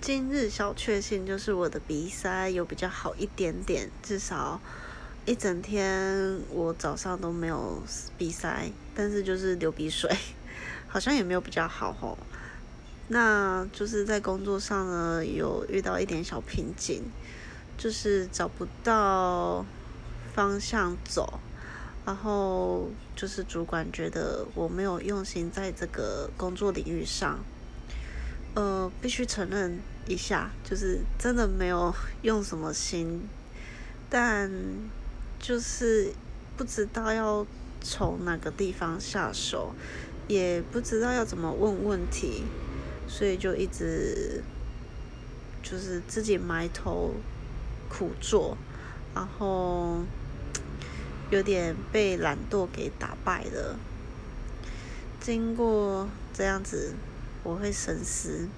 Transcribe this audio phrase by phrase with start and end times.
[0.00, 4.60] 今日小确幸就是我的鼻塞有比较好一点点，至少
[5.24, 7.82] 一整天我早上都没有
[8.16, 10.14] 鼻塞，但是就是流鼻水，
[10.86, 12.16] 好像也没有比较好吼。
[13.08, 17.02] 那就是在工作上呢，有遇到一点小瓶颈，
[17.76, 19.64] 就是找不到
[20.34, 21.40] 方向走，
[22.04, 27.40] 然后就是主管觉得我没有用心在这个工作领域上，
[28.56, 29.78] 呃，必须承认
[30.08, 33.28] 一下，就是真的没有 用什么心，
[34.08, 34.50] 但
[35.38, 36.10] 就是
[36.56, 37.46] 不知道要
[37.82, 39.74] 从哪个地方下手，
[40.26, 42.44] 也不知道要怎么问问题。
[43.06, 44.42] 所以就一直
[45.62, 47.12] 就是自己埋头
[47.90, 48.56] 苦做，
[49.14, 50.00] 然后
[51.30, 53.78] 有点被懒惰给打败了。
[55.20, 56.94] 经过这样子，
[57.46, 58.48] 我会深思。